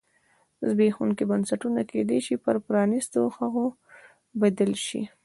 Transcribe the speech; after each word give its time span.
زبېښونکي 0.67 1.23
بنسټونه 1.31 1.81
کېدای 1.91 2.19
شي 2.25 2.35
پر 2.43 2.55
پرانیستو 2.65 3.21
هغو 3.37 3.65
بدل 4.41 4.71
شي. 4.85 5.01